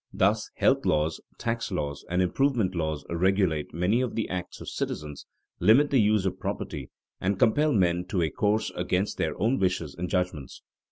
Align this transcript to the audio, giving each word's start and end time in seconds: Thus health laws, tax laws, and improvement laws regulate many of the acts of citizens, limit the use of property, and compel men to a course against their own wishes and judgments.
Thus 0.11 0.49
health 0.55 0.83
laws, 0.83 1.21
tax 1.37 1.69
laws, 1.71 2.03
and 2.09 2.23
improvement 2.23 2.73
laws 2.73 3.05
regulate 3.07 3.71
many 3.71 4.01
of 4.01 4.15
the 4.15 4.27
acts 4.29 4.59
of 4.59 4.67
citizens, 4.67 5.27
limit 5.59 5.91
the 5.91 6.01
use 6.01 6.25
of 6.25 6.39
property, 6.39 6.89
and 7.19 7.37
compel 7.37 7.71
men 7.71 8.05
to 8.07 8.23
a 8.23 8.31
course 8.31 8.71
against 8.71 9.19
their 9.19 9.39
own 9.39 9.59
wishes 9.59 9.93
and 9.93 10.09
judgments. 10.09 10.63